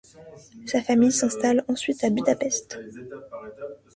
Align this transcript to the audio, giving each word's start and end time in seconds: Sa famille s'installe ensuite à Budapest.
Sa 0.65 0.81
famille 0.81 1.11
s'installe 1.11 1.63
ensuite 1.67 2.03
à 2.03 2.09
Budapest. 2.09 2.79